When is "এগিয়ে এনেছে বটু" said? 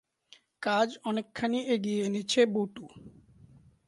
1.67-2.85